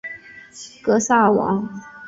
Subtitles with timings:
[0.81, 1.79] 格萨尔王